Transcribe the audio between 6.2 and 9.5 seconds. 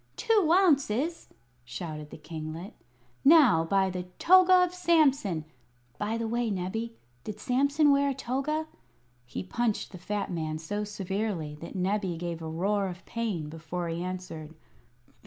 way, Nebbie, did Samson wear a toga?" He